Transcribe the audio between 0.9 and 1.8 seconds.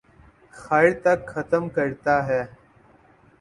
تک ختم